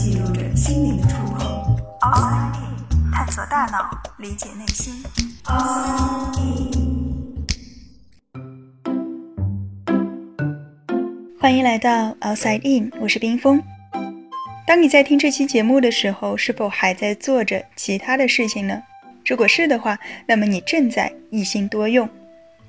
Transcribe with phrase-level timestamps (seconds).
[0.00, 1.76] 记录着心灵的触碰。
[2.00, 2.56] OIT，
[3.12, 4.94] 探索大脑，理解内心。
[5.44, 7.44] Outside In。
[11.38, 13.62] 欢迎来到 Outside In，我是冰峰。
[14.66, 18.82] 当你在听这期节目的时候，是否还在做着其他的事情呢？
[19.26, 22.08] 如果是的话，那么你正在一心多用。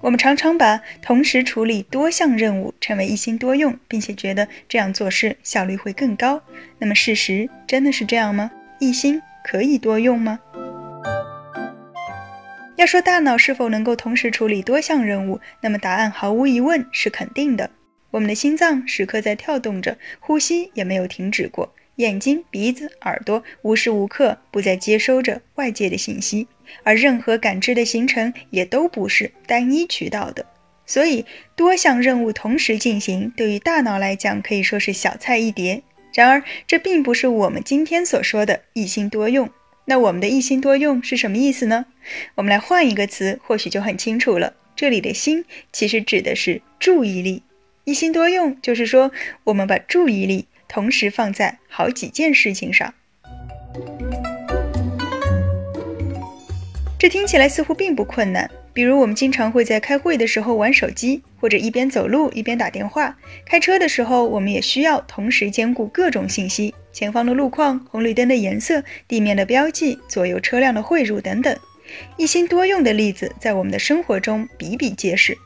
[0.00, 6.40] 我们常常把同时处理多项任务称为一心多用，并且觉得这样做事效率会更高。
[6.78, 8.50] 那么事实真的是这样吗？
[8.78, 10.38] 一心可以多用吗？
[12.76, 17.70] 要说大脑是否能够同时处理多项任务，那么答案毫无疑问是肯定的。
[18.12, 21.74] 我们的心脏时刻在跳动着，呼吸也没有停止过。
[21.96, 26.46] 眼睛、鼻子、耳朵无时无刻不在接收着外界的信息，
[26.82, 30.46] 而任何感知的形成也都不是单一渠道的。
[30.86, 35.82] 所以，多项任务同时进行，对于大脑来讲可以说是小菜一碟。
[36.14, 39.50] 然而，这并不是我们今天所说的一心多用。
[39.84, 41.86] 那我们的一心多用是什么意思呢？
[42.36, 44.54] 我们来换一个词，或许就很清楚了。
[44.74, 47.42] 这里的心其实指的是注意力。
[47.84, 49.12] 一心多用就是说，
[49.44, 50.46] 我们把注意力。
[50.68, 52.92] 同时放在好几件事情上，
[56.98, 58.50] 这听起来似乎并不困难。
[58.72, 63.14] 比如，我们经常会在开会的时候玩手机，或者一边走路一边打电话；
[63.46, 71.56] 开车的时候，我们也需要同时兼顾各种信息：前方的路况、红绿灯的颜色、地面的标记、左右车辆的汇入等等。
[72.16, 75.38] 一心多用的例子在我们的生活中比比皆是。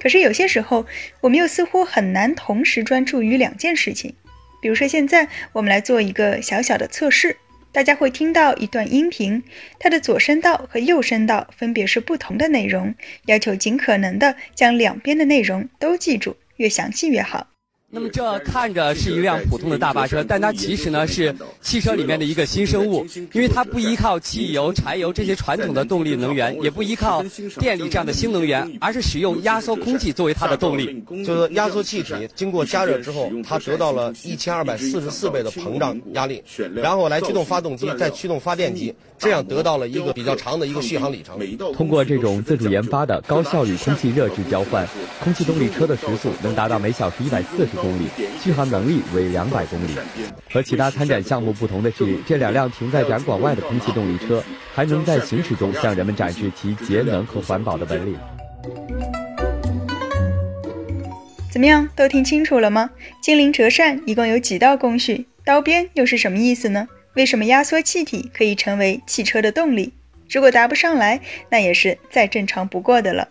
[0.00, 0.84] 可是，有些时候，
[1.20, 4.14] 我们又似乎很难同时专注于两件事情。
[4.60, 7.36] 比如说，现在我们来做一个小小的测试，
[7.78, 9.40] 大家会听到一段音频，
[9.78, 12.92] 它的左声道和右声道分别是不同的内容，
[13.26, 17.46] 要求尽可能的将两边的内容都记住，越详细越好。
[17.90, 27.24] 那么这看着是一辆普通的大巴车，但它其实呢是汽车里面的一个新生物，因为它不依靠汽油、柴油这些传统的动力能源，也不依靠
[27.58, 31.02] 电力这样的新能源，而是使用压缩空气作为它的动力。
[31.24, 36.42] 就是压缩气体经过加热之后，它得到了一千二百四十四倍的膨胀压力，
[36.74, 41.38] 然后来驱动发动机，再驱动发电机，这样得到了一个比较长的一个续航里程。
[41.72, 44.86] 通过这种自主研发的高效率空气热质交换，
[45.24, 47.77] 空气动力车的时速能达到每小时一百四十。
[47.78, 48.08] 公里，
[48.40, 49.96] 续航能力为两百公里。
[50.50, 54.42] 和其他参展项目不同的是，这两辆停在展馆外的空气动力车，
[54.74, 58.16] 还能在行驶中向人们展示其节能和环保的本领。
[61.50, 62.90] 怎么样，都听清楚了吗？
[63.22, 65.26] 精灵折扇一共有几道工序？
[65.44, 66.86] 刀边又是什么意思呢？
[67.14, 69.92] 为什么压缩气体可以成为汽车的动力？
[70.30, 73.28] 如果答不上来，那也是再正常不过的了。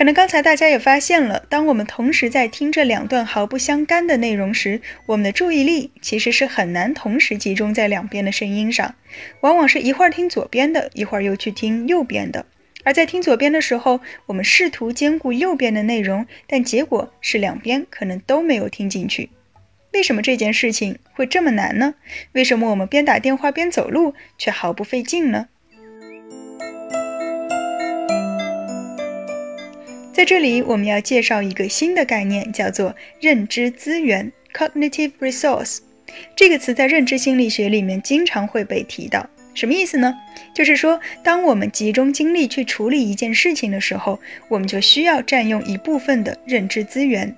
[0.00, 8.94] 可能刚才大家也发现了，当我们同时在听这两段毫不相干的内容时，我们的注意力其实是很难同时集中在两边的声音上，
[9.42, 12.46] 往往是一会儿听左边的，一会儿又去听右边的。
[12.82, 19.28] 而在听左边的时候，我们试图兼顾右边的内容，但结果是两边可能都没有听进去。
[19.92, 21.96] 为什么这件事情会这么难呢？
[22.32, 25.48] 为什么我们边打电话边走路却毫不费劲呢？
[30.20, 35.78] 在这里，我们要介绍一个新的概念，叫做认知资源 （cognitive resource）。
[36.36, 39.26] 这个词在认知心理学里面经常会被提到。
[39.54, 40.14] 什么意思呢？
[40.54, 47.34] 就是说，当我们集中精力去处理一件事情的时候，我们就需要占用一部分的认知资源。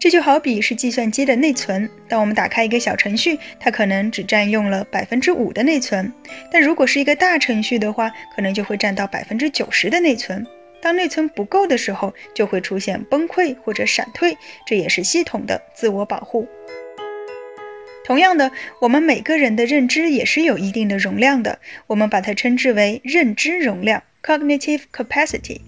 [0.00, 1.88] 这就好比是计算机的内存。
[2.08, 6.04] 当我们打开一个小程序，它可能只占用了百分之五的内存；
[6.50, 10.44] 但如果是一个大程序的话，可能就会占到百分之九十的内存。
[10.80, 16.46] 当内存不够的时候，就会出现崩溃或者闪退，这也是系统的自我保护。
[18.04, 25.60] 同样的，我们每个人的认知也是有一定的容量的，我们把它称之为认知容量 （cognitive capacity）。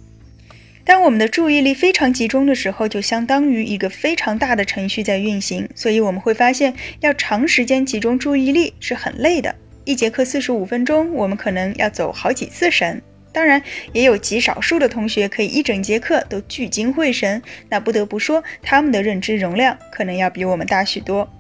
[0.84, 9.54] 当我们的注意力非常集中的时候，就相当于一个非常大的程序在运行，所以我们会发现，要长时间集中注意力是很累的。
[9.84, 13.02] 一节课四十五分钟，我们可能要走好几次神。
[13.38, 13.62] 当然，
[13.92, 21.32] 也有极少数的同学可以一整节课都聚精会神，那不得不说，他们的认知容量可能要比我们大许多。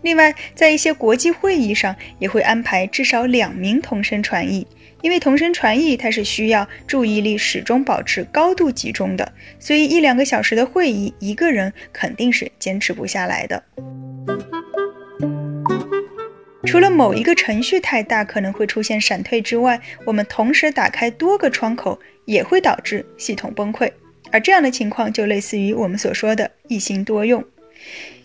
[0.00, 4.66] 另外，在一些国际会议上，也会安排至少两名同声传译，
[5.02, 9.30] 因为同声传译它是需要注意力始终保持高度集中的，
[9.60, 13.62] 所以一两个小时的会议，一个人肯定是坚持不下来的。
[16.74, 23.92] 除了某一个程序太大可能会出现闪退之外，我们同时打开多个窗口也会导致系统崩溃，
[24.32, 27.44] 而这样的情况就类似于我们所说的一心多用。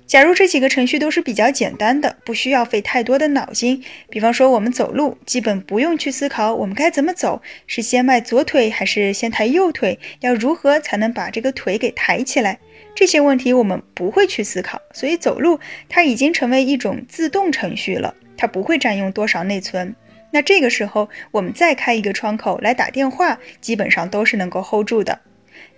[0.07, 12.57] 假如这几个程序都是比较简单的，不需要费太多的脑筋，比方说我们走路，基本不用去思考我们该怎么走，是先迈左腿还是先抬右腿，要如何才能把这个腿给抬起来，
[12.95, 19.93] 这些问题我们不会去思考，所以走路它已经成为一种自动程序了，它不会占用多少内存。
[20.31, 25.19] 那这个时候我们再开一个窗口来打电话，基本上都是能够 hold 住的。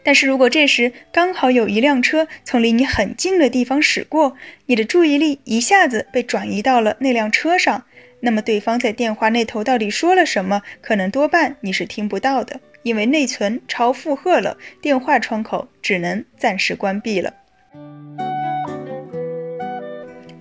[0.04, 4.36] 但是如果这时刚好有一辆车从离你很近的地方驶过，
[4.68, 7.86] 你的注意力一下子被转移到了那辆车上，
[8.20, 17.34] 那么对方在电话那头到底说了什么，可能多半你是听不到的，因为内存超负荷了，电话窗口只能暂时关闭了。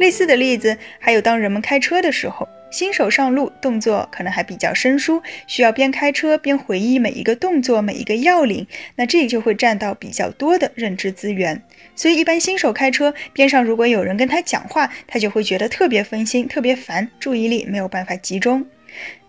[0.00, 2.48] 类似的例子还有，当人们开车的时候。
[2.70, 8.64] 新手上路，动作可能还比较生疏，需要边开车边回忆每一个动作、每一个要领，
[8.94, 11.60] 那这就会占到比较多的认知资源。
[11.96, 18.64] 所以，一般新手开车边上如果有人跟他讲话，他就会觉得特别分心、特别烦，注意力没有办法集中。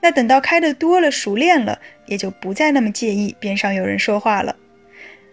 [0.02, 4.56] 那等到开的多了、熟练了，也就不再那么介意边上有人说话了。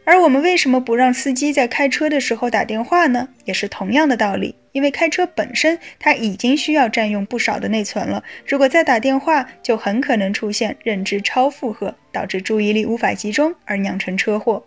[0.06, 3.28] 而我们为什么不让司机在开车的时候打电话呢？
[3.44, 14.64] 也是同样的道理，因为开车本身它已经需要占用不少的内存了，如果再打电话，就很可能出现认知超负荷，导致注意力无法集中而酿成车祸。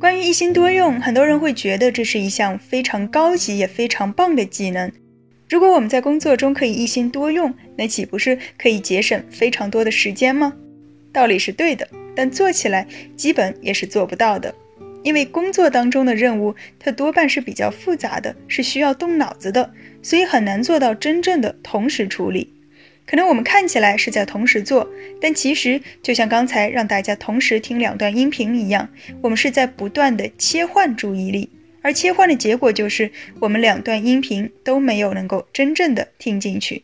[0.00, 4.90] 关于一心多用，很多人会觉得这是一项非常高级也非常棒的技能。
[5.48, 10.52] 如果我们在工作中可以一心多用，那岂不是可以节省非常多的时间吗？
[11.12, 11.88] 道理是对的，
[12.18, 12.84] 但做起来
[13.14, 14.52] 基本也是做不到的，
[15.04, 19.72] 因为工作当中的任务它多半是比较复杂的，是需要动脑子的，
[20.02, 22.52] 所以很难做到真正的同时处理。
[23.06, 28.88] 可能我们看起来是在同时做，但其实就像刚才让大家同时听两段音频一样，
[29.22, 31.48] 我们是在不断的切换注意力。
[31.82, 36.82] 而切换的结果就是，我们两段音频都没有能够真正的听进去。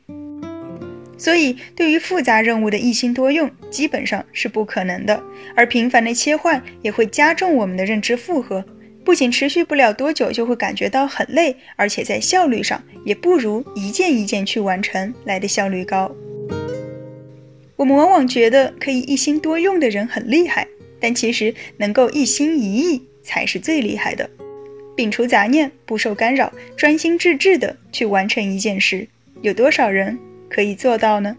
[1.16, 5.22] 所以，对于复杂任务的一心多用，基本上是不可能的。
[5.54, 8.64] 而频繁的切换也会加重我们的认知负荷，
[9.04, 16.10] 不仅持续不了多久就会感觉到很累，而且在效率上也不如一件一件去完成来的效率高。
[17.76, 20.66] 我们往往觉得可以一心多用的人很厉害，
[21.00, 24.30] 但其实能够一心一意才是最厉害的。
[24.96, 29.08] 摒除杂念，不受干扰，专心致志地去完成一件事，
[29.42, 30.16] 有多少人
[30.54, 31.36] 可以做到呢？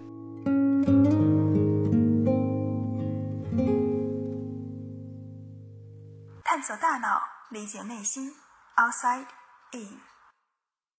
[6.43, 8.33] 探索大脑，理解内心
[8.75, 9.27] ，Outside
[9.71, 10.14] In。